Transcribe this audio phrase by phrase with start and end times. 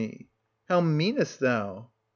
[0.67, 1.91] How meanest thou?